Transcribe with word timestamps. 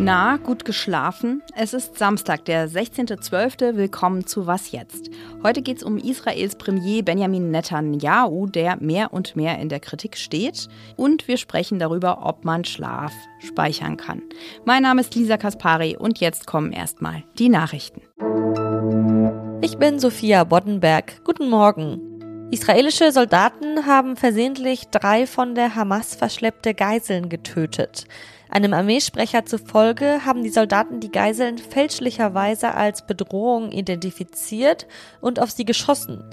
Na, 0.00 0.36
gut 0.36 0.64
geschlafen? 0.64 1.42
Es 1.56 1.74
ist 1.74 1.98
Samstag, 1.98 2.44
der 2.44 2.68
16.12. 2.70 3.74
Willkommen 3.74 4.28
zu 4.28 4.46
Was 4.46 4.70
jetzt? 4.70 5.10
Heute 5.42 5.60
geht 5.60 5.78
es 5.78 5.82
um 5.82 5.98
Israels 5.98 6.54
Premier 6.54 7.02
Benjamin 7.02 7.50
Netanyahu, 7.50 8.46
der 8.46 8.76
mehr 8.80 9.12
und 9.12 9.34
mehr 9.34 9.58
in 9.58 9.68
der 9.68 9.80
Kritik 9.80 10.16
steht. 10.16 10.68
Und 10.96 11.26
wir 11.26 11.36
sprechen 11.36 11.80
darüber, 11.80 12.24
ob 12.24 12.44
man 12.44 12.64
Schlaf 12.64 13.12
speichern 13.40 13.96
kann. 13.96 14.22
Mein 14.64 14.84
Name 14.84 15.00
ist 15.00 15.16
Lisa 15.16 15.36
Kaspari 15.36 15.96
und 15.96 16.20
jetzt 16.20 16.46
kommen 16.46 16.70
erstmal 16.70 17.24
die 17.36 17.48
Nachrichten. 17.48 18.02
Ich 19.62 19.78
bin 19.78 19.98
Sophia 19.98 20.44
Boddenberg. 20.44 21.24
Guten 21.24 21.50
Morgen. 21.50 22.48
Israelische 22.52 23.10
Soldaten 23.10 23.84
haben 23.84 24.16
versehentlich 24.16 24.88
drei 24.90 25.26
von 25.26 25.56
der 25.56 25.74
Hamas 25.74 26.14
verschleppte 26.14 26.72
Geiseln 26.72 27.28
getötet. 27.28 28.06
Einem 28.50 28.72
Armeesprecher 28.72 29.44
zufolge 29.44 30.24
haben 30.24 30.42
die 30.42 30.48
Soldaten 30.48 31.00
die 31.00 31.12
Geiseln 31.12 31.58
fälschlicherweise 31.58 32.74
als 32.74 33.06
Bedrohung 33.06 33.72
identifiziert 33.72 34.86
und 35.20 35.40
auf 35.40 35.50
sie 35.50 35.64
geschossen. 35.64 36.24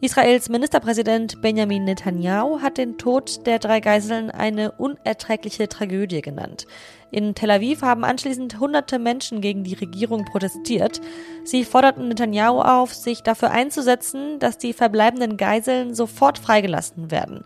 Israels 0.00 0.48
Ministerpräsident 0.48 1.42
Benjamin 1.42 1.82
Netanyahu 1.82 2.62
hat 2.62 2.78
den 2.78 2.98
Tod 2.98 3.44
der 3.48 3.58
drei 3.58 3.80
Geiseln 3.80 4.30
eine 4.30 4.70
unerträgliche 4.70 5.68
Tragödie 5.68 6.22
genannt. 6.22 6.66
In 7.10 7.34
Tel 7.34 7.50
Aviv 7.50 7.82
haben 7.82 8.04
anschließend 8.04 8.60
hunderte 8.60 9.00
Menschen 9.00 9.40
gegen 9.40 9.64
die 9.64 9.74
Regierung 9.74 10.24
protestiert. 10.24 11.00
Sie 11.42 11.64
forderten 11.64 12.06
Netanyahu 12.06 12.60
auf, 12.60 12.94
sich 12.94 13.22
dafür 13.22 13.50
einzusetzen, 13.50 14.38
dass 14.38 14.56
die 14.56 14.72
verbleibenden 14.72 15.36
Geiseln 15.36 15.94
sofort 15.94 16.38
freigelassen 16.38 17.10
werden. 17.10 17.44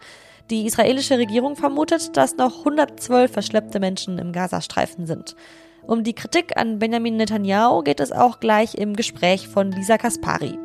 Die 0.53 0.67
israelische 0.67 1.17
Regierung 1.17 1.57
vermutet, 1.57 2.15
dass 2.15 2.37
noch 2.37 2.59
112 2.59 3.33
verschleppte 3.33 3.81
Menschen 3.81 4.19
im 4.19 4.33
Gazastreifen 4.33 5.07
sind. 5.07 5.35
Um 5.87 6.05
die 6.05 6.13
Kritik 6.13 6.59
an 6.59 6.79
Benjamin 6.79 7.17
Netanyahu 7.17 7.83
geht 7.83 8.01
es 8.01 8.13
auch 8.13 8.39
gleich 8.39 8.75
im 8.75 8.95
Gespräch 8.95 9.49
von 9.49 9.73
Lisa 9.73 9.97
Kaspari. 9.97 10.59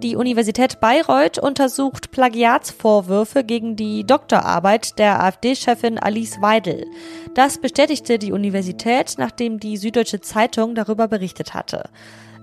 Die 0.00 0.14
Universität 0.14 0.78
Bayreuth 0.78 1.38
untersucht 1.38 2.12
Plagiatsvorwürfe 2.12 3.42
gegen 3.42 3.74
die 3.74 4.04
Doktorarbeit 4.04 4.96
der 4.96 5.20
AfD-Chefin 5.24 5.98
Alice 5.98 6.40
Weidel. 6.40 6.86
Das 7.34 7.58
bestätigte 7.58 8.20
die 8.20 8.30
Universität, 8.30 9.16
nachdem 9.18 9.58
die 9.58 9.76
Süddeutsche 9.76 10.20
Zeitung 10.20 10.76
darüber 10.76 11.08
berichtet 11.08 11.52
hatte. 11.52 11.90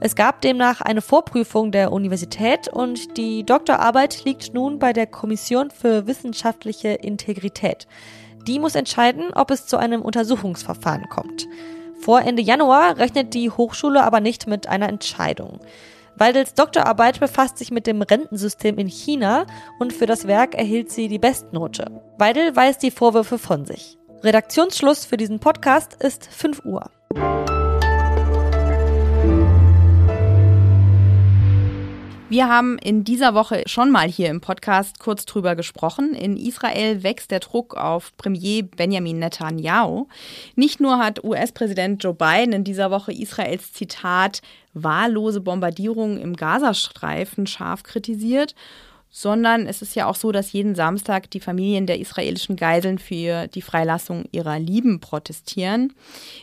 Es 0.02 0.16
gab 0.16 0.39
demnach 0.42 0.80
eine 0.80 1.02
Vorprüfung 1.02 1.72
der 1.72 1.92
Universität 1.92 2.69
und 2.69 3.17
die 3.17 3.44
Doktorarbeit 3.44 4.23
liegt 4.23 4.53
nun 4.53 4.80
bei 4.80 4.94
der 4.94 5.08
Kommission 5.08 5.72
für 5.72 6.08
wissenschaftliche 6.08 6.89
Integrität. 6.89 7.86
Die 8.47 8.59
muss 8.59 8.75
entscheiden, 8.75 9.33
ob 9.33 9.52
es 9.52 9.66
zu 9.66 9.75
einem 9.75 10.02
Untersuchungsverfahren 10.02 11.09
kommt. 11.09 11.47
Vor 12.00 12.22
Ende 12.22 12.41
Januar 12.41 12.97
rechnet 12.97 13.33
die 13.33 13.50
Hochschule 13.50 14.02
aber 14.02 14.22
nicht 14.22 14.47
mit 14.47 14.67
einer 14.67 14.88
Entscheidung. 14.88 15.59
Weidels 16.16 16.53
Doktorarbeit 16.53 17.19
befasst 17.19 17.58
sich 17.58 17.69
mit 17.69 17.86
dem 17.86 18.02
Rentensystem 18.02 18.78
in 18.78 18.88
China 18.88 19.45
und 19.80 19.91
für 19.91 20.06
das 20.06 20.28
Werk 20.28 20.56
erhielt 20.56 20.91
sie 20.91 21.09
die 21.09 21.19
Bestnote. 21.19 22.02
Weidel 22.17 22.56
weist 22.56 22.84
die 22.84 22.91
Vorwürfe 22.91 23.38
von 23.38 23.66
sich. 23.66 23.97
Redaktionsschluss 24.23 25.03
für 25.06 25.17
diesen 25.17 25.39
Podcast 25.39 26.02
ist 26.02 26.25
5 26.25 26.63
Uhr. 26.63 26.89
Wir 32.30 32.47
haben 32.47 32.77
in 32.77 33.03
dieser 33.03 33.33
Woche 33.33 33.63
schon 33.66 33.89
mal 33.89 34.08
hier 34.08 34.30
im 34.30 34.39
Podcast 34.39 34.99
kurz 34.99 35.25
drüber 35.25 35.55
gesprochen. 35.55 36.13
In 36.13 36.38
Israel 36.38 37.02
wächst 37.02 37.31
der 37.31 37.39
Druck 37.39 37.75
auf 37.75 38.16
Premier 38.17 38.61
Benjamin 38.61 39.17
Netanyahu. 39.17 40.05
Nicht 40.55 40.80
nur 40.80 41.00
hat 41.00 41.23
US-Präsident 41.23 42.03
Joe 42.03 42.13
Biden 42.13 42.53
in 42.53 42.63
dieser 42.63 42.91
Woche 42.91 43.11
Israels 43.11 43.73
Zitat 43.73 44.44
wahllose 44.75 45.41
Bombardierungen 45.41 46.19
im 46.19 46.35
Gazastreifen 46.35 47.47
scharf 47.47 47.81
kritisiert, 47.81 48.53
sondern 49.09 49.66
es 49.66 49.81
ist 49.81 49.96
ja 49.96 50.08
auch 50.08 50.16
so, 50.16 50.31
dass 50.31 50.52
jeden 50.52 50.75
Samstag 50.75 51.30
die 51.31 51.40
Familien 51.40 51.88
der 51.88 52.00
israelischen 52.00 52.56
Geiseln 52.56 53.00
für 53.00 53.47
die 53.47 53.62
Freilassung 53.62 54.25
ihrer 54.31 54.59
Lieben 54.59 55.00
protestieren. 55.00 55.94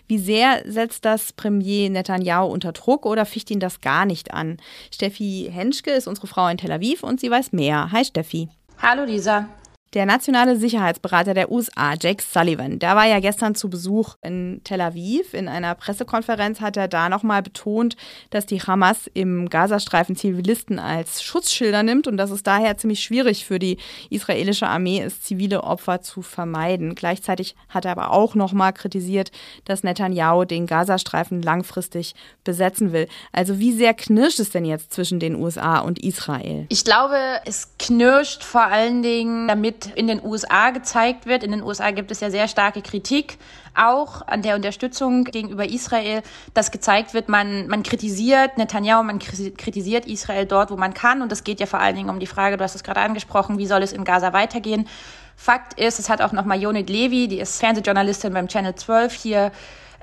Wie 0.09 0.19
sehr 0.19 0.63
setzt 0.67 1.05
das 1.05 1.33
Premier 1.33 1.91
Netanyahu 1.91 2.47
unter 2.47 2.73
Druck 2.73 3.07
oder 3.07 3.27
ficht 3.27 3.51
ihn 3.51 3.61
das 3.61 3.81
gar 3.81 4.05
nicht 4.05 4.35
an? 4.35 4.59
Steffi 4.93 5.51
Henschke 5.53 5.93
ist 5.93 6.09
unsere 6.09 6.27
Frau 6.27 6.49
in 6.49 6.59
Tel 6.59 6.73
Aviv 6.73 7.03
und 7.03 7.21
sie 7.21 7.31
weiß 7.31 7.53
mehr. 7.53 7.91
Hi 7.93 8.05
Steffi. 8.05 8.49
Hallo 8.83 9.05
Lisa. 9.05 9.49
Der 9.95 10.05
nationale 10.05 10.57
Sicherheitsberater 10.57 11.33
der 11.33 11.51
USA, 11.51 11.95
Jake 11.95 12.23
Sullivan, 12.23 12.81
der 12.81 12.97
war 12.97 13.07
ja 13.07 13.21
gestern 13.21 13.55
zu 13.55 13.71
Besuch 13.71 14.17
in 14.21 14.61
Tel 14.65 14.81
Aviv. 14.81 15.33
In 15.33 15.47
einer 15.47 15.77
Pressekonferenz 15.77 16.61
hat 16.61 16.77
er 16.77 16.89
da 16.89 17.09
nochmal 17.09 17.41
betont, 17.41 17.97
dass 18.31 18.47
die 18.47 18.61
Hamas 18.61 19.09
im 19.15 19.49
Gazastreifen 19.49 20.17
Zivilisten 20.17 20.81
als 20.81 21.23
Schutzschilder 21.23 21.85
nimmt 21.85 22.09
und 22.09 22.17
dass 22.17 22.33
es 22.33 22.43
daher 22.43 22.77
ziemlich 22.77 23.01
schwierig 23.01 23.47
für 23.47 23.61
die 23.61 23.79
israelische 24.11 24.67
Armee 24.67 25.01
ist, 25.01 25.25
zivile 25.25 25.63
Opfer 25.63 26.03
zu 26.03 26.21
vermeiden. 26.21 26.97
Gleichzeitig 26.97 27.55
hat 27.69 27.85
er 27.85 27.93
aber 27.93 28.11
auch 28.11 28.35
nochmal 28.35 28.73
kritisiert, 28.73 29.31
dass 29.65 29.85
Netanyahu 29.85 30.45
den 30.45 30.67
Gazastreifen 30.67 31.43
langfristig 31.43 32.17
besetzen 32.43 32.93
will. 32.93 33.07
Also 33.31 33.61
wie 33.61 33.73
sehr 33.73 33.95
knirscht 33.95 34.41
es 34.41 34.51
denn 34.51 34.65
jetzt 34.65 34.93
zwischen 34.93 35.21
den 35.21 35.37
USA 35.37 35.79
und 35.79 36.01
Israel? 36.01 36.67
Ich 36.71 36.85
glaube, 36.85 37.17
es 37.45 37.69
knirscht 37.79 38.43
vor 38.43 38.65
allen 38.65 39.03
Dingen, 39.03 39.47
damit 39.47 39.76
in 39.85 40.07
den 40.07 40.25
USA 40.25 40.71
gezeigt 40.71 41.27
wird. 41.27 41.43
In 41.43 41.51
den 41.51 41.63
USA 41.63 41.91
gibt 41.91 42.11
es 42.11 42.21
ja 42.21 42.31
sehr 42.31 42.49
starke 42.49 42.81
Kritik 42.81 43.37
auch 43.75 44.27
an 44.27 44.43
der 44.43 44.57
Unterstützung 44.57 45.25
gegenüber 45.25 45.69
Israel, 45.69 46.23
dass 46.55 46.71
gezeigt 46.71 47.13
wird, 47.13 47.29
man, 47.29 47.67
man 47.69 47.83
kritisiert 47.83 48.57
Netanyahu, 48.57 49.03
man 49.03 49.19
kritisiert 49.19 50.07
Israel 50.07 50.47
dort, 50.47 50.71
wo 50.71 50.77
man 50.77 50.95
kann. 50.95 51.23
Und 51.23 51.31
es 51.33 51.45
geht 51.45 51.61
ja 51.61 51.67
vor 51.67 51.81
allen 51.81 51.97
Dingen 51.97 52.09
um 52.09 52.19
die 52.19 52.27
Frage, 52.27 52.57
du 52.57 52.65
hast 52.65 52.75
es 52.75 52.83
gerade 52.83 53.01
angesprochen, 53.01 53.59
wie 53.59 53.67
soll 53.67 53.83
es 53.83 53.93
in 53.93 54.05
Gaza 54.05 54.33
weitergehen? 54.33 54.89
Fakt 55.37 55.79
ist, 55.79 55.99
es 55.99 56.09
hat 56.09 56.23
auch 56.23 56.33
nochmal 56.33 56.61
Jonit 56.61 56.89
Levy, 56.89 57.29
die 57.29 57.41
ist 57.41 57.61
Fernsehjournalistin 57.61 58.33
beim 58.33 58.49
Channel 58.49 58.75
12 58.75 59.13
hier 59.13 59.53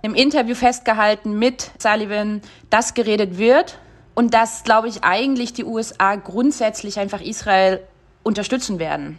im 0.04 0.14
Interview 0.14 0.54
festgehalten 0.54 1.40
mit 1.40 1.72
Sullivan, 1.80 2.42
dass 2.70 2.94
geredet 2.94 3.38
wird 3.38 3.80
und 4.14 4.34
dass, 4.34 4.64
glaube 4.64 4.90
ich, 4.90 5.04
eigentlich 5.04 5.54
die 5.54 5.64
USA 5.64 6.16
grundsätzlich 6.16 7.00
einfach 7.00 7.22
Israel 7.22 7.82
unterstützen 8.22 8.80
werden 8.80 9.18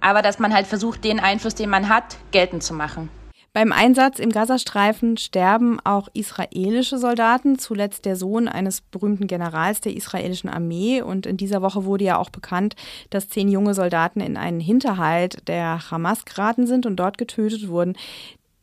aber 0.00 0.22
dass 0.22 0.38
man 0.38 0.54
halt 0.54 0.66
versucht, 0.66 1.04
den 1.04 1.20
Einfluss, 1.20 1.54
den 1.54 1.70
man 1.70 1.88
hat, 1.88 2.16
geltend 2.30 2.62
zu 2.62 2.74
machen. 2.74 3.10
Beim 3.54 3.72
Einsatz 3.72 4.18
im 4.18 4.30
Gazastreifen 4.30 5.16
sterben 5.16 5.80
auch 5.82 6.08
israelische 6.12 6.98
Soldaten, 6.98 7.58
zuletzt 7.58 8.04
der 8.04 8.14
Sohn 8.14 8.46
eines 8.46 8.82
berühmten 8.82 9.26
Generals 9.26 9.80
der 9.80 9.96
israelischen 9.96 10.50
Armee. 10.50 11.00
Und 11.00 11.26
in 11.26 11.36
dieser 11.36 11.62
Woche 11.62 11.84
wurde 11.84 12.04
ja 12.04 12.18
auch 12.18 12.30
bekannt, 12.30 12.76
dass 13.10 13.30
zehn 13.30 13.48
junge 13.48 13.74
Soldaten 13.74 14.20
in 14.20 14.36
einen 14.36 14.60
Hinterhalt 14.60 15.48
der 15.48 15.90
Hamas 15.90 16.24
geraten 16.24 16.66
sind 16.66 16.86
und 16.86 16.96
dort 16.96 17.18
getötet 17.18 17.68
wurden. 17.68 17.96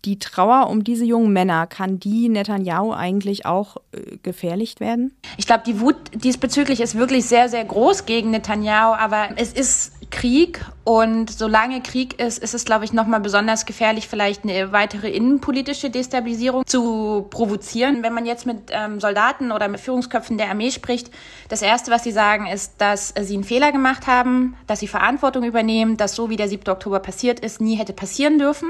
Die 0.05 0.19
Trauer 0.19 0.69
um 0.69 0.83
diese 0.83 1.03
jungen 1.03 1.33
Männer, 1.33 1.65
kann 1.65 1.99
die 1.99 2.29
Netanyahu 2.29 2.91
eigentlich 2.93 3.45
auch 3.45 3.77
äh, 3.91 4.17
gefährlich 4.21 4.79
werden? 4.79 5.17
Ich 5.37 5.47
glaube, 5.47 5.63
die 5.65 5.79
Wut 5.79 5.95
diesbezüglich 6.13 6.79
ist 6.79 6.95
wirklich 6.95 7.25
sehr, 7.25 7.49
sehr 7.49 7.65
groß 7.65 8.05
gegen 8.05 8.29
Netanyahu, 8.29 8.93
aber 8.93 9.29
es 9.35 9.51
ist 9.51 9.93
Krieg 10.11 10.63
und 10.83 11.31
solange 11.31 11.81
Krieg 11.81 12.19
ist, 12.21 12.37
ist 12.37 12.53
es, 12.53 12.65
glaube 12.65 12.85
ich, 12.85 12.93
nochmal 12.93 13.19
besonders 13.19 13.65
gefährlich, 13.65 14.07
vielleicht 14.07 14.43
eine 14.43 14.71
weitere 14.71 15.09
innenpolitische 15.09 15.89
Destabilisierung 15.89 16.65
zu 16.65 17.25
provozieren. 17.31 18.03
Wenn 18.03 18.13
man 18.13 18.25
jetzt 18.25 18.45
mit 18.45 18.69
ähm, 18.69 18.99
Soldaten 18.99 19.51
oder 19.51 19.67
mit 19.67 19.79
Führungsköpfen 19.79 20.37
der 20.37 20.49
Armee 20.49 20.71
spricht, 20.71 21.09
das 21.49 21.61
Erste, 21.61 21.91
was 21.91 22.03
sie 22.03 22.11
sagen, 22.11 22.47
ist, 22.47 22.73
dass 22.77 23.13
sie 23.19 23.33
einen 23.33 23.43
Fehler 23.43 23.71
gemacht 23.71 24.07
haben, 24.07 24.55
dass 24.67 24.79
sie 24.79 24.87
Verantwortung 24.87 25.43
übernehmen, 25.43 25.97
dass 25.97 26.15
so 26.15 26.29
wie 26.29 26.37
der 26.37 26.47
7. 26.47 26.69
Oktober 26.69 26.99
passiert 26.99 27.39
ist, 27.39 27.59
nie 27.59 27.75
hätte 27.75 27.93
passieren 27.93 28.37
dürfen 28.37 28.69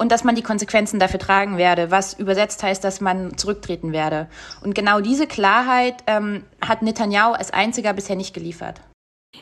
und 0.00 0.10
dass 0.10 0.24
man 0.24 0.34
die 0.34 0.42
Konsequenzen 0.42 0.98
dafür 0.98 1.20
tragen 1.20 1.58
werde, 1.58 1.90
was 1.90 2.14
übersetzt 2.14 2.62
heißt, 2.62 2.82
dass 2.82 3.02
man 3.02 3.36
zurücktreten 3.36 3.92
werde. 3.92 4.28
Und 4.62 4.74
genau 4.74 5.00
diese 5.00 5.26
Klarheit 5.26 5.96
ähm, 6.06 6.44
hat 6.62 6.80
Netanyahu 6.80 7.32
als 7.32 7.50
einziger 7.50 7.92
bisher 7.92 8.16
nicht 8.16 8.32
geliefert. 8.32 8.80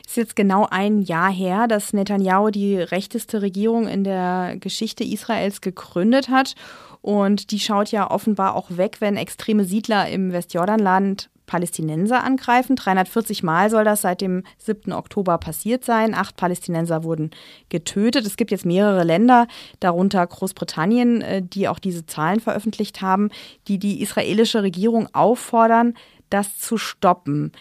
Es 0.05 0.11
ist 0.11 0.17
jetzt 0.17 0.35
genau 0.35 0.67
ein 0.69 1.01
Jahr 1.01 1.31
her, 1.31 1.67
dass 1.67 1.93
Netanyahu 1.93 2.49
die 2.49 2.77
rechteste 2.77 3.41
Regierung 3.41 3.87
in 3.87 4.03
der 4.03 4.57
Geschichte 4.59 5.05
Israels 5.05 5.61
gegründet 5.61 6.27
hat. 6.27 6.55
Und 7.01 7.51
die 7.51 7.59
schaut 7.59 7.89
ja 7.91 8.11
offenbar 8.11 8.55
auch 8.55 8.71
weg, 8.71 8.97
wenn 8.99 9.15
extreme 9.15 9.63
Siedler 9.63 10.09
im 10.09 10.33
Westjordanland 10.33 11.29
Palästinenser 11.49 12.23
angreifen. 12.23 12.75
340 12.75 13.41
Mal 13.41 13.71
soll 13.71 13.83
das 13.83 14.01
seit 14.01 14.21
dem 14.21 14.43
7. 14.59 14.93
Oktober 14.93 15.39
passiert 15.39 15.83
sein. 15.83 16.13
Acht 16.13 16.37
Palästinenser 16.37 17.03
wurden 17.03 17.31
getötet. 17.69 18.27
Es 18.27 18.37
gibt 18.37 18.51
jetzt 18.51 18.67
mehrere 18.67 19.03
Länder, 19.03 19.47
darunter 19.79 20.25
Großbritannien, 20.25 21.21
äh, 21.21 21.41
die 21.41 21.67
auch 21.67 21.79
diese 21.79 22.05
Zahlen 22.05 22.39
veröffentlicht 22.39 23.01
haben, 23.01 23.29
die 23.67 23.79
die 23.79 24.01
israelische 24.01 24.61
Regierung 24.61 25.09
auffordern, 25.13 25.95
das 26.29 26.59
zu 26.59 26.77
stoppen. 26.77 27.51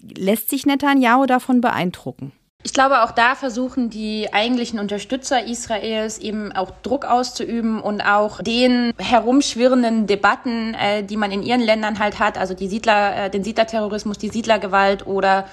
Lässt 0.00 0.48
sich 0.48 0.64
Netanyahu 0.64 1.26
davon 1.26 1.60
beeindrucken? 1.60 2.32
Ich 2.66 2.72
glaube, 2.72 3.04
auch 3.04 3.12
da 3.12 3.36
versuchen 3.36 3.90
die 3.90 4.32
eigentlichen 4.32 4.80
Unterstützer 4.80 5.44
Israels 5.44 6.18
eben 6.18 6.50
auch 6.50 6.72
Druck 6.82 7.04
auszuüben 7.04 7.80
und 7.80 8.00
auch 8.00 8.42
den 8.42 8.92
herumschwirrenden 8.98 10.08
Debatten, 10.08 10.74
äh, 10.74 11.04
die 11.04 11.16
man 11.16 11.30
in 11.30 11.44
ihren 11.44 11.60
Ländern 11.60 12.00
halt 12.00 12.18
hat, 12.18 12.36
also 12.36 12.54
die 12.54 12.66
Siedler, 12.66 13.26
äh, 13.26 13.30
den 13.30 13.44
Siedlerterrorismus, 13.44 14.18
die 14.18 14.30
Siedlergewalt 14.30 15.06
oder 15.06 15.46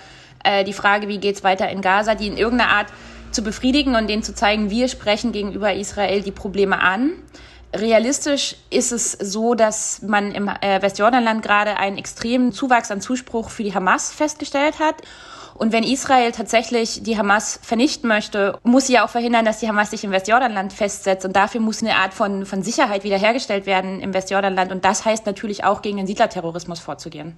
äh, 0.44 0.63
die 0.63 0.74
Frage, 0.74 1.07
wie 1.07 1.19
geht's 1.19 1.44
weiter 1.44 1.69
in 1.69 1.81
Gaza, 1.81 2.15
die 2.15 2.25
in 2.25 2.36
irgendeiner 2.36 2.71
Art 2.71 2.88
zu 3.30 3.44
befriedigen 3.44 3.95
und 3.95 4.10
denen 4.10 4.24
zu 4.24 4.33
zeigen, 4.33 4.71
wir 4.71 4.88
sprechen 4.88 5.33
gegenüber 5.33 5.71
Israel 5.71 6.24
die 6.24 6.31
Probleme 6.31 6.81
an. 6.81 7.12
Realistisch 7.75 8.56
ist 8.71 8.92
es 8.92 9.12
so, 9.12 9.54
dass 9.54 10.01
man 10.01 10.31
im 10.31 10.48
äh, 10.48 10.81
Westjordanland 10.81 11.44
gerade 11.44 11.77
einen 11.77 12.00
extremen 12.00 12.54
Zuwachs 12.54 12.89
an 12.89 13.01
Zuspruch 13.01 13.51
für 13.51 13.62
die 13.62 13.75
Hamas 13.75 14.12
festgestellt 14.12 14.80
hat. 14.80 14.95
Und 15.55 15.71
wenn 15.71 15.83
Israel 15.83 16.31
tatsächlich 16.31 17.03
die 17.03 17.17
Hamas 17.17 17.59
vernichten 17.61 18.07
möchte, 18.07 18.57
muss 18.63 18.88
sie 18.88 18.94
ja 18.94 19.05
auch 19.05 19.09
verhindern, 19.09 19.45
dass 19.45 19.59
die 19.59 19.67
Hamas 19.67 19.91
sich 19.91 20.03
im 20.03 20.11
Westjordanland 20.11 20.73
festsetzt. 20.73 21.25
Und 21.25 21.35
dafür 21.35 21.61
muss 21.61 21.81
eine 21.81 21.95
Art 21.95 22.13
von, 22.13 22.45
von 22.45 22.63
Sicherheit 22.63 23.03
wiederhergestellt 23.03 23.65
werden 23.65 24.00
im 24.01 24.13
Westjordanland. 24.13 24.71
Und 24.71 24.85
das 24.85 25.05
heißt 25.05 25.25
natürlich 25.25 25.63
auch, 25.63 25.81
gegen 25.81 25.97
den 25.97 26.07
Siedlerterrorismus 26.07 26.79
vorzugehen. 26.79 27.38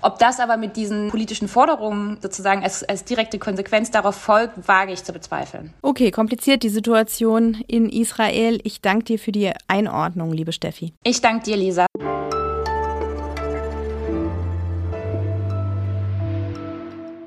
Ob 0.00 0.18
das 0.18 0.40
aber 0.40 0.56
mit 0.56 0.76
diesen 0.76 1.10
politischen 1.10 1.48
Forderungen 1.48 2.18
sozusagen 2.20 2.62
als, 2.62 2.82
als 2.82 3.04
direkte 3.04 3.38
Konsequenz 3.38 3.90
darauf 3.90 4.16
folgt, 4.16 4.66
wage 4.66 4.92
ich 4.92 5.04
zu 5.04 5.12
bezweifeln. 5.12 5.74
Okay, 5.82 6.10
kompliziert 6.10 6.62
die 6.62 6.70
Situation 6.70 7.62
in 7.66 7.88
Israel. 7.88 8.58
Ich 8.64 8.80
danke 8.80 9.04
dir 9.04 9.18
für 9.18 9.32
die 9.32 9.52
Einordnung, 9.68 10.32
liebe 10.32 10.52
Steffi. 10.52 10.92
Ich 11.04 11.20
danke 11.20 11.44
dir, 11.44 11.56
Lisa. 11.56 11.86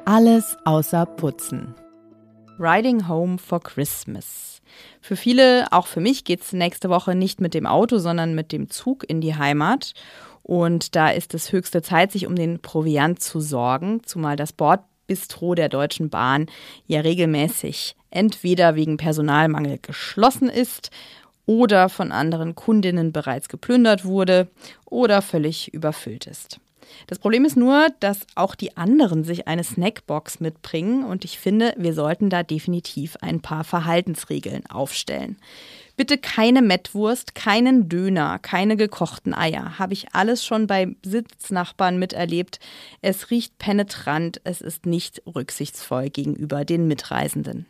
Alles 0.07 0.55
außer 0.65 1.07
Putzen. 1.07 1.73
Riding 2.59 3.07
Home 3.07 3.39
for 3.39 3.59
Christmas. 3.59 4.61
Für 5.01 5.15
viele, 5.15 5.65
auch 5.71 5.87
für 5.87 5.99
mich, 5.99 6.23
geht 6.25 6.43
es 6.43 6.53
nächste 6.53 6.91
Woche 6.91 7.15
nicht 7.15 7.41
mit 7.41 7.55
dem 7.55 7.65
Auto, 7.65 7.97
sondern 7.97 8.35
mit 8.35 8.51
dem 8.51 8.69
Zug 8.69 9.03
in 9.09 9.19
die 9.19 9.35
Heimat. 9.35 9.95
Und 10.43 10.95
da 10.95 11.09
ist 11.09 11.33
es 11.33 11.51
höchste 11.51 11.81
Zeit, 11.81 12.11
sich 12.11 12.27
um 12.27 12.35
den 12.35 12.59
Proviant 12.59 13.19
zu 13.19 13.39
sorgen, 13.39 14.03
zumal 14.05 14.35
das 14.35 14.53
Bordbistro 14.53 15.55
der 15.55 15.69
Deutschen 15.69 16.11
Bahn 16.11 16.45
ja 16.85 17.01
regelmäßig 17.01 17.95
entweder 18.11 18.75
wegen 18.75 18.97
Personalmangel 18.97 19.79
geschlossen 19.81 20.49
ist 20.49 20.91
oder 21.47 21.89
von 21.89 22.11
anderen 22.11 22.53
Kundinnen 22.53 23.11
bereits 23.11 23.49
geplündert 23.49 24.05
wurde 24.05 24.49
oder 24.85 25.23
völlig 25.23 25.73
überfüllt 25.73 26.27
ist. 26.27 26.59
Das 27.07 27.19
Problem 27.19 27.45
ist 27.45 27.57
nur, 27.57 27.87
dass 27.99 28.19
auch 28.35 28.55
die 28.55 28.77
anderen 28.77 29.23
sich 29.23 29.47
eine 29.47 29.63
Snackbox 29.63 30.39
mitbringen 30.39 31.03
und 31.03 31.25
ich 31.25 31.39
finde, 31.39 31.73
wir 31.77 31.93
sollten 31.93 32.29
da 32.29 32.43
definitiv 32.43 33.17
ein 33.21 33.41
paar 33.41 33.63
Verhaltensregeln 33.63 34.65
aufstellen. 34.67 35.37
Bitte 35.97 36.17
keine 36.17 36.61
Mettwurst, 36.61 37.35
keinen 37.35 37.87
Döner, 37.87 38.37
keine 38.39 38.75
gekochten 38.75 39.33
Eier. 39.33 39.79
Habe 39.79 39.93
ich 39.93 40.13
alles 40.13 40.43
schon 40.43 40.67
bei 40.67 40.93
Sitznachbarn 41.05 41.97
miterlebt. 41.97 42.59
Es 43.01 43.31
riecht 43.31 43.57
penetrant, 43.59 44.41
es 44.43 44.59
ist 44.59 44.85
nicht 44.85 45.21
rücksichtsvoll 45.25 46.09
gegenüber 46.09 46.65
den 46.65 46.87
Mitreisenden. 46.87 47.65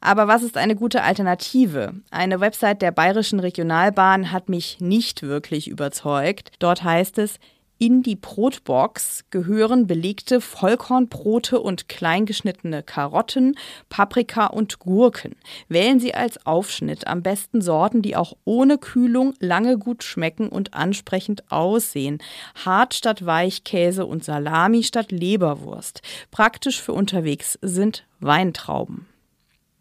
Aber 0.00 0.26
was 0.26 0.42
ist 0.42 0.56
eine 0.56 0.74
gute 0.74 1.02
Alternative? 1.02 1.92
Eine 2.10 2.40
Website 2.40 2.80
der 2.80 2.92
Bayerischen 2.92 3.40
Regionalbahn 3.40 4.32
hat 4.32 4.48
mich 4.48 4.80
nicht 4.80 5.22
wirklich 5.22 5.68
überzeugt. 5.68 6.52
Dort 6.58 6.82
heißt 6.82 7.18
es, 7.18 7.38
in 7.80 8.02
die 8.02 8.14
Brotbox 8.14 9.24
gehören 9.30 9.86
belegte 9.86 10.42
Vollkornbrote 10.42 11.58
und 11.58 11.88
kleingeschnittene 11.88 12.82
Karotten, 12.82 13.56
Paprika 13.88 14.48
und 14.48 14.78
Gurken. 14.78 15.34
Wählen 15.68 15.98
Sie 15.98 16.14
als 16.14 16.44
Aufschnitt 16.44 17.06
am 17.06 17.22
besten 17.22 17.62
Sorten, 17.62 18.02
die 18.02 18.16
auch 18.16 18.36
ohne 18.44 18.76
Kühlung 18.76 19.32
lange 19.40 19.78
gut 19.78 20.04
schmecken 20.04 20.50
und 20.50 20.74
ansprechend 20.74 21.50
aussehen. 21.50 22.18
Hart 22.66 22.92
statt 22.92 23.24
Weichkäse 23.24 24.04
und 24.04 24.24
Salami 24.24 24.82
statt 24.82 25.10
Leberwurst. 25.10 26.02
Praktisch 26.30 26.82
für 26.82 26.92
unterwegs 26.92 27.58
sind 27.62 28.04
Weintrauben. 28.20 29.09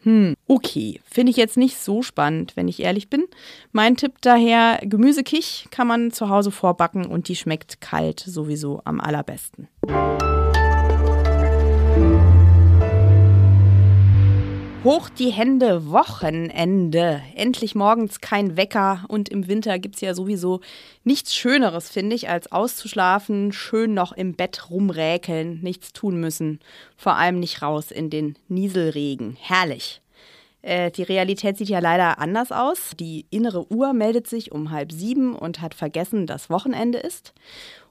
Hm, 0.03 0.35
okay. 0.47 1.01
Finde 1.05 1.31
ich 1.31 1.37
jetzt 1.37 1.57
nicht 1.57 1.77
so 1.77 2.01
spannend, 2.01 2.55
wenn 2.55 2.67
ich 2.67 2.81
ehrlich 2.81 3.09
bin. 3.09 3.25
Mein 3.71 3.97
Tipp 3.97 4.13
daher, 4.21 4.79
Gemüsekich 4.83 5.67
kann 5.71 5.87
man 5.87 6.11
zu 6.11 6.29
Hause 6.29 6.51
vorbacken 6.51 7.05
und 7.05 7.27
die 7.27 7.35
schmeckt 7.35 7.81
kalt 7.81 8.19
sowieso 8.19 8.81
am 8.85 9.01
allerbesten. 9.01 9.67
Hoch 14.85 15.09
die 15.09 15.31
Hände, 15.31 15.91
Wochenende. 15.91 17.21
Endlich 17.35 17.75
morgens 17.75 18.21
kein 18.21 18.55
Wecker 18.55 19.03
und 19.09 19.27
im 19.27 19.49
Winter 19.49 19.77
gibt 19.77 19.95
es 19.95 20.01
ja 20.01 20.13
sowieso 20.13 20.61
nichts 21.03 21.35
Schöneres, 21.35 21.89
finde 21.89 22.15
ich, 22.15 22.29
als 22.29 22.49
auszuschlafen, 22.53 23.51
schön 23.51 23.93
noch 23.93 24.13
im 24.13 24.35
Bett 24.35 24.69
rumräkeln, 24.69 25.59
nichts 25.61 25.91
tun 25.91 26.21
müssen. 26.21 26.61
Vor 26.95 27.15
allem 27.15 27.41
nicht 27.41 27.61
raus 27.61 27.91
in 27.91 28.09
den 28.09 28.37
Nieselregen. 28.47 29.35
Herrlich. 29.41 30.01
Äh, 30.61 30.91
die 30.91 31.03
Realität 31.03 31.57
sieht 31.57 31.69
ja 31.69 31.79
leider 31.79 32.19
anders 32.19 32.53
aus. 32.53 32.91
Die 32.97 33.25
innere 33.31 33.69
Uhr 33.69 33.91
meldet 33.91 34.27
sich 34.27 34.53
um 34.53 34.71
halb 34.71 34.93
sieben 34.93 35.35
und 35.35 35.59
hat 35.59 35.73
vergessen, 35.73 36.25
dass 36.25 36.49
Wochenende 36.49 36.99
ist 36.99 37.33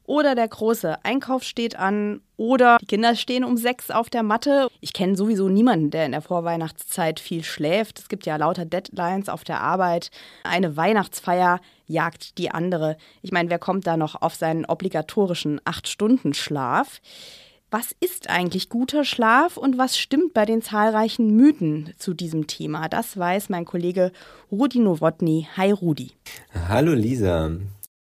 oder 0.08 0.34
der 0.34 0.48
große 0.48 1.04
Einkauf 1.04 1.44
steht 1.44 1.78
an 1.78 2.22
oder 2.38 2.78
die 2.80 2.86
Kinder 2.86 3.14
stehen 3.14 3.44
um 3.44 3.58
sechs 3.58 3.90
auf 3.90 4.08
der 4.08 4.22
Matte. 4.22 4.68
Ich 4.80 4.94
kenne 4.94 5.16
sowieso 5.16 5.50
niemanden, 5.50 5.90
der 5.90 6.06
in 6.06 6.12
der 6.12 6.22
Vorweihnachtszeit 6.22 7.20
viel 7.20 7.44
schläft. 7.44 7.98
Es 7.98 8.08
gibt 8.08 8.24
ja 8.24 8.36
lauter 8.36 8.64
Deadlines 8.64 9.28
auf 9.28 9.44
der 9.44 9.60
Arbeit. 9.60 10.10
Eine 10.44 10.76
Weihnachtsfeier 10.76 11.60
jagt 11.86 12.38
die 12.38 12.50
andere. 12.50 12.96
Ich 13.20 13.32
meine, 13.32 13.50
wer 13.50 13.58
kommt 13.58 13.86
da 13.86 13.98
noch 13.98 14.22
auf 14.22 14.34
seinen 14.34 14.64
obligatorischen 14.64 15.60
Acht-Stunden-Schlaf? 15.64 17.02
Was 17.70 17.94
ist 18.00 18.30
eigentlich 18.30 18.70
guter 18.70 19.04
Schlaf 19.04 19.58
und 19.58 19.76
was 19.76 19.98
stimmt 19.98 20.32
bei 20.32 20.46
den 20.46 20.62
zahlreichen 20.62 21.36
Mythen 21.36 21.92
zu 21.98 22.14
diesem 22.14 22.46
Thema? 22.46 22.88
Das 22.88 23.18
weiß 23.18 23.50
mein 23.50 23.66
Kollege 23.66 24.12
Rudi 24.50 24.78
Nowotny. 24.78 25.48
Hi 25.54 25.70
Rudi. 25.70 26.12
Hallo 26.66 26.94
Lisa. 26.94 27.50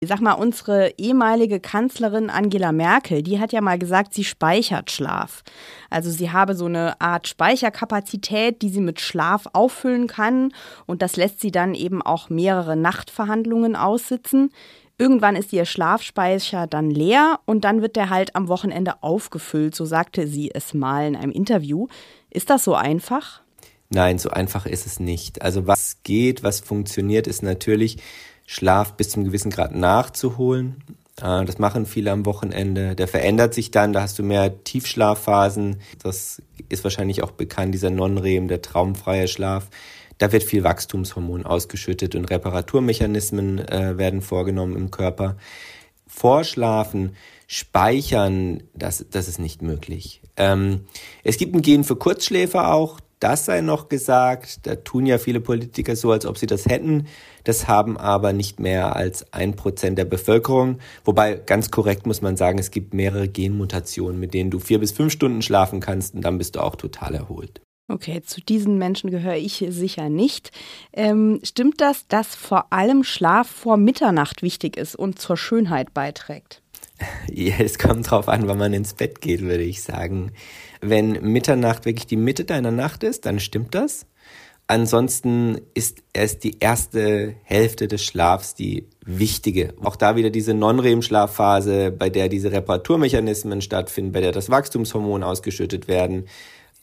Sag 0.01 0.21
mal, 0.21 0.35
unsere 0.35 0.93
ehemalige 0.97 1.59
Kanzlerin 1.59 2.31
Angela 2.31 2.71
Merkel, 2.71 3.25
die 3.25 3.41
hat 3.41 3.53
ja 3.53 3.61
mal 3.61 3.81
gesagt, 3.81 4.15
sie 4.15 4.23
speichert 4.23 4.93
Schlaf. 4.93 5.43
Also 5.91 6.09
sie 6.09 6.31
habe 6.31 6.55
so 6.55 6.67
eine 6.67 7.01
Art 7.01 7.27
Speicherkapazität, 7.27 8.63
die 8.63 8.69
sie 8.69 8.81
mit 8.81 9.01
Schlaf 9.01 9.47
auffüllen 9.55 10.07
kann 10.07 10.53
und 10.87 11.03
das 11.03 11.17
lässt 11.17 11.41
sie 11.41 11.51
dann 11.51 11.75
eben 11.75 12.01
auch 12.01 12.31
mehrere 12.31 12.77
Nachtverhandlungen 12.77 13.75
aussitzen. 13.75 14.53
Irgendwann 14.99 15.35
ist 15.35 15.53
ihr 15.53 15.65
Schlafspeicher 15.65 16.69
dann 16.69 16.93
leer 16.93 17.41
und 17.45 17.65
dann 17.65 17.83
wird 17.83 17.97
der 17.97 18.09
halt 18.09 18.37
am 18.37 18.47
Wochenende 18.47 19.03
aufgefüllt, 19.03 19.75
so 19.75 19.85
sagte 19.85 20.29
sie 20.29 20.53
es 20.55 20.75
mal 20.75 21.09
in 21.09 21.17
einem 21.17 21.33
Interview. 21.33 21.89
Ist 22.31 22.51
das 22.51 22.63
so 22.63 22.77
einfach? 22.77 23.41
Nein, 23.91 24.19
so 24.19 24.31
einfach 24.31 24.67
ist 24.67 24.87
es 24.87 25.01
nicht. 25.01 25.43
Also 25.43 25.67
was 25.67 25.99
geht, 26.05 26.45
was 26.45 26.61
funktioniert, 26.61 27.27
ist 27.27 27.43
natürlich 27.43 27.99
Schlaf 28.51 28.95
bis 28.95 29.11
zum 29.11 29.25
gewissen 29.25 29.51
Grad 29.51 29.75
nachzuholen. 29.75 30.83
Äh, 31.21 31.45
das 31.45 31.59
machen 31.59 31.85
viele 31.85 32.11
am 32.13 32.25
Wochenende. 32.25 32.97
Der 32.97 33.07
verändert 33.07 33.53
sich 33.53 33.71
dann, 33.71 33.93
da 33.93 34.01
hast 34.01 34.19
du 34.19 34.23
mehr 34.23 34.65
Tiefschlafphasen. 34.65 35.83
Das 36.03 36.41
ist 36.71 36.83
wahrscheinlich 36.83 37.23
auch 37.23 37.33
bekannt, 37.33 37.75
dieser 37.75 37.91
Non-REM, 37.91 38.49
der 38.49 38.63
traumfreie 38.63 39.29
Schlaf. 39.29 39.69
Da 40.17 40.33
wird 40.33 40.45
viel 40.45 40.65
Wachstumshormon 40.65 41.45
ausgeschüttet 41.45 42.15
und 42.15 42.25
Reparaturmechanismen 42.25 43.59
äh, 43.69 43.99
werden 43.99 44.23
vorgenommen 44.23 44.77
im 44.77 44.91
Körper. 44.91 45.37
Vorschlafen, 46.07 47.17
speichern, 47.47 48.63
das, 48.73 49.05
das 49.11 49.29
ist 49.29 49.39
nicht 49.39 49.61
möglich. 49.61 50.23
Ähm, 50.39 50.87
es 51.23 51.37
gibt 51.37 51.55
ein 51.55 51.61
Gen 51.61 51.85
für 51.85 51.97
Kurzschläfer 51.97 52.73
auch, 52.73 52.99
das 53.21 53.45
sei 53.45 53.61
noch 53.61 53.89
gesagt. 53.89 54.67
Da 54.67 54.77
tun 54.77 55.07
ja 55.07 55.19
viele 55.19 55.41
Politiker 55.41 55.97
so, 55.97 56.13
als 56.13 56.27
ob 56.27 56.39
sie 56.39 56.47
das 56.47 56.67
hätten. 56.67 57.07
Das 57.45 57.69
haben 57.69 57.97
aber 57.97 58.33
nicht 58.33 58.61
mehr 58.61 58.97
als 58.97 59.33
ein 59.33 59.57
Prozent 59.57 59.99
der 59.99 60.05
Bevölkerung. 60.05 60.79
Wobei 61.05 61.35
ganz 61.35 61.71
korrekt 61.71 62.07
muss 62.07 62.23
man 62.23 62.37
sagen, 62.37 62.59
es 62.59 62.71
gibt 62.71 62.95
mehrere 62.95 63.29
Genmutationen, 63.29 64.21
mit 64.21 64.35
denen 64.35 64.51
du 64.51 64.59
vier 64.59 64.79
bis 64.79 64.93
fünf 64.93 65.13
Stunden 65.13 65.43
schlafen 65.43 65.81
kannst 65.81 66.15
und 66.15 66.23
dann 66.23 66.39
bist 66.39 66.57
du 66.57 66.61
auch 66.61 66.77
total 66.77 67.15
erholt. 67.15 67.61
Okay, 67.91 68.21
zu 68.21 68.43
diesen 68.43 68.77
Menschen 68.77 69.11
gehöre 69.11 69.37
ich 69.37 69.65
sicher 69.71 70.11
nicht. 70.11 70.51
Ähm, 70.93 71.41
stimmt 71.43 71.81
das, 71.81 72.07
dass 72.07 72.35
vor 72.35 72.71
allem 72.71 73.03
Schlaf 73.03 73.49
vor 73.49 73.79
Mitternacht 73.79 74.43
wichtig 74.43 74.77
ist 74.77 74.95
und 74.95 75.19
zur 75.19 75.39
Schönheit 75.39 75.95
beiträgt? 75.95 76.61
Ja, 77.33 77.55
es 77.59 77.79
kommt 77.79 78.11
drauf 78.11 78.29
an, 78.29 78.49
wann 78.49 78.59
man 78.59 78.73
ins 78.73 78.95
Bett 78.95 79.21
geht, 79.21 79.43
würde 79.43 79.63
ich 79.63 79.83
sagen. 79.83 80.33
Wenn 80.81 81.13
Mitternacht 81.13 81.85
wirklich 81.85 82.07
die 82.07 82.17
Mitte 82.17 82.45
deiner 82.45 82.71
Nacht 82.71 83.03
ist, 83.03 83.27
dann 83.27 83.41
stimmt 83.41 83.75
das. 83.75 84.07
Ansonsten 84.71 85.63
ist 85.73 86.03
erst 86.13 86.45
die 86.45 86.59
erste 86.61 87.35
Hälfte 87.43 87.89
des 87.89 88.05
Schlafs 88.05 88.55
die 88.55 88.87
wichtige. 89.03 89.73
Auch 89.83 89.97
da 89.97 90.15
wieder 90.15 90.29
diese 90.29 90.53
Non-REM-Schlafphase, 90.53 91.91
bei 91.91 92.11
der 92.11 92.29
diese 92.29 92.53
Reparaturmechanismen 92.53 93.63
stattfinden, 93.63 94.13
bei 94.13 94.21
der 94.21 94.33
das 94.33 94.51
Wachstumshormon 94.51 95.23
ausgeschüttet 95.23 95.89
werden. 95.89 96.27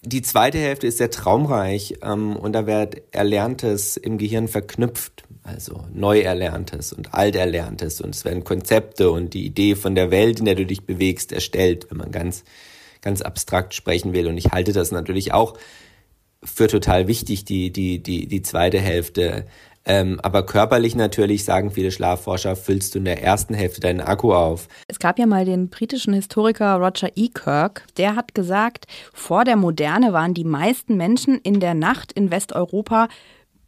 Die 0.02 0.22
zweite 0.22 0.60
Hälfte 0.60 0.88
ist 0.88 1.00
sehr 1.00 1.10
traumreich 1.10 1.96
ähm, 2.04 2.36
und 2.36 2.54
da 2.54 2.68
wird 2.68 3.02
Erlerntes 3.12 3.98
im 3.98 4.18
Gehirn 4.18 4.48
verknüpft, 4.48 5.24
also 5.44 5.86
Neuerlerntes 5.94 6.94
und 6.94 7.14
Alterlerntes 7.14 8.02
und 8.02 8.14
es 8.14 8.24
werden 8.26 8.44
Konzepte 8.44 9.10
und 9.10 9.34
die 9.34 9.46
Idee 9.46 9.76
von 9.76 9.96
der 9.96 10.12
Welt, 10.12 10.40
in 10.40 10.46
der 10.46 10.56
du 10.56 10.66
dich 10.66 10.86
bewegst, 10.86 11.32
erstellt, 11.32 11.88
wenn 11.90 11.98
man 11.98 12.12
ganz, 12.12 12.44
ganz 13.02 13.22
abstrakt 13.22 13.74
sprechen 13.74 14.14
will. 14.14 14.28
Und 14.28 14.38
ich 14.38 14.52
halte 14.52 14.74
das 14.74 14.92
natürlich 14.92 15.34
auch 15.34 15.58
für 16.44 16.68
total 16.68 17.08
wichtig, 17.08 17.46
die, 17.46 17.72
die, 17.72 18.02
die, 18.02 18.28
die 18.28 18.42
zweite 18.44 18.80
Hälfte 18.80 19.48
ähm, 19.86 20.20
aber 20.22 20.46
körperlich 20.46 20.96
natürlich, 20.96 21.46
sagen 21.46 21.72
viele 21.72 21.92
Schlafforscher, 21.92 22.56
füllst 22.56 22.96
du 22.96 23.00
in 23.00 23.06
der 23.06 23.22
ersten 23.22 23.54
Hälfte 23.54 23.82
deinen 23.82 24.02
Akku 24.02 24.34
auf. 24.34 24.68
Es 24.88 25.00
gab 25.00 25.20
ja 25.20 25.28
mal 25.28 25.46
den 25.46 25.70
britischen 25.70 26.14
Historiker 26.14 26.76
Roger 26.76 27.10
E. 27.16 27.30
Kirk, 27.30 27.86
der 27.98 28.16
hat 28.16 28.34
gesagt, 28.34 28.86
vor 29.14 29.44
der 29.46 29.56
Moderne 29.56 30.12
waren 30.12 30.34
die 30.34 30.44
meisten 30.44 30.98
Menschen 30.98 31.40
in 31.40 31.60
der 31.60 31.76
Nacht 31.76 32.12
in 32.12 32.32
Westeuropa 32.32 33.08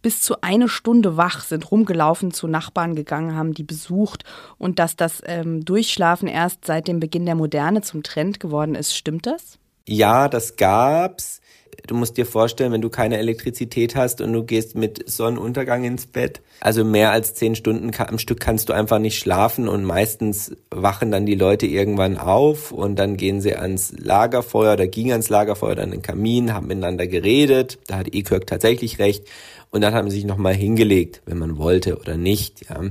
bis 0.01 0.21
zu 0.21 0.41
eine 0.41 0.69
Stunde 0.69 1.17
wach, 1.17 1.43
sind 1.43 1.69
rumgelaufen, 1.71 2.31
zu 2.31 2.47
Nachbarn 2.47 2.95
gegangen, 2.95 3.35
haben 3.35 3.53
die 3.53 3.63
besucht 3.63 4.23
und 4.57 4.79
dass 4.79 4.95
das 4.95 5.21
ähm, 5.25 5.65
Durchschlafen 5.65 6.27
erst 6.27 6.65
seit 6.65 6.87
dem 6.87 6.99
Beginn 6.99 7.25
der 7.25 7.35
Moderne 7.35 7.81
zum 7.81 8.03
Trend 8.03 8.39
geworden 8.39 8.75
ist. 8.75 8.95
Stimmt 8.95 9.25
das? 9.25 9.59
Ja, 9.85 10.29
das 10.29 10.55
gab's 10.55 11.41
du 11.87 11.95
musst 11.95 12.17
dir 12.17 12.25
vorstellen, 12.25 12.71
wenn 12.71 12.81
du 12.81 12.89
keine 12.89 13.17
Elektrizität 13.17 13.95
hast 13.95 14.21
und 14.21 14.33
du 14.33 14.43
gehst 14.43 14.75
mit 14.75 15.09
Sonnenuntergang 15.09 15.83
ins 15.83 16.05
Bett, 16.05 16.41
also 16.59 16.83
mehr 16.83 17.11
als 17.11 17.33
zehn 17.33 17.55
Stunden 17.55 17.91
am 17.97 18.19
Stück 18.19 18.39
kannst 18.39 18.69
du 18.69 18.73
einfach 18.73 18.99
nicht 18.99 19.17
schlafen 19.17 19.67
und 19.67 19.83
meistens 19.83 20.55
wachen 20.69 21.11
dann 21.11 21.25
die 21.25 21.35
Leute 21.35 21.65
irgendwann 21.65 22.17
auf 22.17 22.71
und 22.71 22.97
dann 22.97 23.17
gehen 23.17 23.41
sie 23.41 23.55
ans 23.55 23.93
Lagerfeuer 23.97 24.73
oder 24.73 24.87
gingen 24.87 25.11
ans 25.11 25.29
Lagerfeuer 25.29 25.71
oder 25.73 25.83
an 25.83 25.91
den 25.91 26.01
Kamin, 26.01 26.53
haben 26.53 26.67
miteinander 26.67 27.07
geredet, 27.07 27.79
da 27.87 27.97
hat 27.97 28.13
Ekirk 28.13 28.47
tatsächlich 28.47 28.99
recht 28.99 29.25
und 29.69 29.81
dann 29.81 29.93
haben 29.93 30.09
sie 30.09 30.17
sich 30.17 30.25
nochmal 30.25 30.53
hingelegt, 30.53 31.21
wenn 31.25 31.37
man 31.37 31.57
wollte 31.57 31.97
oder 31.97 32.17
nicht, 32.17 32.69
ja. 32.69 32.81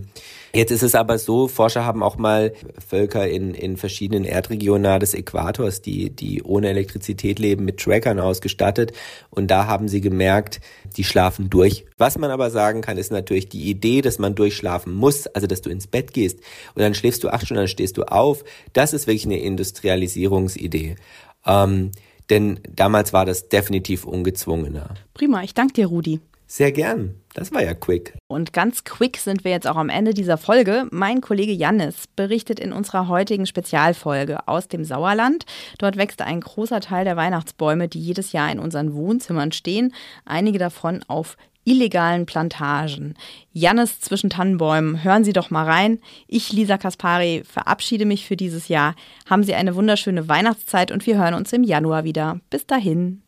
Jetzt 0.57 0.71
ist 0.71 0.83
es 0.83 0.95
aber 0.95 1.19
so, 1.19 1.49
Forscher 1.49 1.85
haben 1.85 2.03
auch 2.03 2.17
mal 2.17 2.55
Völker 2.89 3.29
in, 3.29 3.53
in 3.53 3.77
verschiedenen 3.77 4.25
Erdregionen 4.25 4.83
nahe 4.83 4.99
des 4.99 5.13
Äquators, 5.13 5.83
die, 5.83 6.09
die 6.09 6.43
ohne 6.43 6.71
Elektrizität 6.71 7.39
leben, 7.39 7.67
mit 7.67 7.79
Trackern 7.79 8.19
ausgestattet. 8.19 8.95
Und 9.29 9.51
da 9.51 9.67
haben 9.67 9.87
sie 9.87 10.01
gemerkt, 10.01 10.61
die 10.97 11.05
schlafen 11.05 11.51
durch. 11.51 11.85
Was 11.99 12.17
man 12.17 12.31
aber 12.31 12.51
sagen 12.51 12.81
kann, 12.81 12.97
ist 12.97 13.13
natürlich 13.13 13.51
die 13.51 13.69
Idee, 13.69 14.01
dass 14.01 14.19
man 14.19 14.35
durchschlafen 14.35 14.95
muss, 14.95 15.27
also 15.27 15.47
dass 15.47 15.61
du 15.61 15.69
ins 15.69 15.89
Bett 15.89 16.15
gehst 16.15 16.39
und 16.75 16.81
dann 16.81 16.95
schläfst 16.95 17.23
du 17.23 17.29
acht 17.29 17.45
Stunden, 17.45 17.61
dann 17.61 17.69
stehst 17.69 17.99
du 17.99 18.05
auf. 18.05 18.43
Das 18.73 18.95
ist 18.95 19.07
wirklich 19.07 19.27
eine 19.27 19.39
Industrialisierungsidee. 19.39 20.97
Ähm, 21.45 21.91
denn 22.31 22.61
damals 22.75 23.13
war 23.13 23.27
das 23.27 23.51
definitiv 23.51 24.07
ungezwungener. 24.07 24.95
Prima, 25.13 25.43
ich 25.43 25.53
danke 25.53 25.75
dir, 25.75 25.87
Rudi. 25.87 26.21
Sehr 26.47 26.73
gern. 26.73 27.15
Das 27.35 27.53
war 27.53 27.63
ja 27.63 27.75
quick. 27.75 28.15
Und 28.29 28.53
ganz 28.53 28.85
quick 28.85 29.19
sind 29.19 29.45
wir 29.45 29.51
jetzt 29.51 29.67
auch 29.67 29.77
am 29.77 29.89
Ende 29.89 30.15
dieser 30.15 30.39
Folge. 30.39 30.87
Mein 30.91 31.21
Kollege 31.21 31.53
Jannis 31.53 32.07
berichtet 32.15 32.61
in 32.61 32.73
unserer 32.73 33.09
heutigen 33.09 33.47
Spezialfolge 33.47 34.47
aus 34.47 34.69
dem 34.69 34.85
Sauerland. 34.85 35.45
Dort 35.79 35.97
wächst 35.97 36.23
ein 36.23 36.41
großer 36.41 36.81
Teil 36.81 37.05
der 37.05 37.17
Weihnachtsbäume, 37.17 37.89
die 37.89 38.01
jedes 38.01 38.33
Jahr 38.33 38.51
in 38.51 38.59
unseren 38.59 38.95
Wohnzimmern 38.95 39.53
stehen. 39.53 39.93
Einige 40.25 40.59
davon 40.59 41.03
auf 41.09 41.37
illegalen 41.67 42.27
Plantagen. 42.27 43.15
Jannis 43.53 44.01
zwischen 44.01 44.31
Tannenbäumen, 44.31 45.03
hören 45.03 45.25
Sie 45.25 45.33
doch 45.33 45.51
mal 45.51 45.65
rein. 45.65 45.99
Ich, 46.29 46.53
Lisa 46.53 46.79
Kaspari, 46.79 47.43
verabschiede 47.45 48.07
mich 48.07 48.25
für 48.25 48.37
dieses 48.37 48.69
Jahr. 48.69 48.95
Haben 49.29 49.43
Sie 49.43 49.55
eine 49.55 49.75
wunderschöne 49.75 50.29
Weihnachtszeit 50.29 50.93
und 50.93 51.07
wir 51.07 51.19
hören 51.19 51.35
uns 51.35 51.53
im 51.53 51.65
Januar 51.65 52.05
wieder. 52.05 52.41
Bis 52.51 52.67
dahin. 52.67 53.23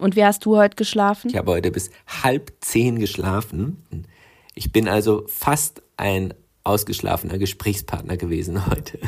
Und 0.00 0.16
wie 0.16 0.24
hast 0.24 0.44
du 0.44 0.56
heute 0.56 0.76
geschlafen? 0.76 1.30
Ich 1.30 1.36
habe 1.36 1.52
heute 1.52 1.70
bis 1.70 1.90
halb 2.06 2.52
zehn 2.60 2.98
geschlafen. 2.98 3.84
Ich 4.54 4.72
bin 4.72 4.88
also 4.88 5.24
fast 5.28 5.82
ein 5.96 6.34
ausgeschlafener 6.64 7.38
Gesprächspartner 7.38 8.16
gewesen 8.16 8.66
heute. 8.70 8.98